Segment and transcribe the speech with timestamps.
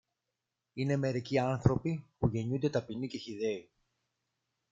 [0.73, 3.71] Είναι μερικοί άνθρωποι που γεννιούνται ταπεινοί και χυδαίοι.